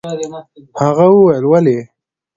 هغه 0.81 1.05
وويل: 1.11 1.43
ولې؟ 1.47 1.77